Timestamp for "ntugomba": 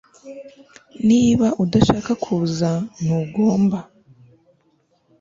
3.01-3.79